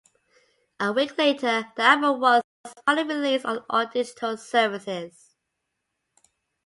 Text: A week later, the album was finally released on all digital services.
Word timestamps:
A 0.79 0.91
week 0.91 1.15
later, 1.19 1.71
the 1.75 1.83
album 1.83 2.19
was 2.21 2.41
finally 2.87 3.07
released 3.07 3.45
on 3.45 3.63
all 3.69 3.85
digital 3.85 4.35
services. 4.35 5.35